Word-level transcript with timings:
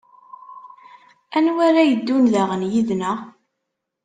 Anwa 1.37 1.61
ara 1.69 1.81
yeddun 1.89 2.25
daɣen 2.33 2.63
yid-neɣ? 2.71 3.17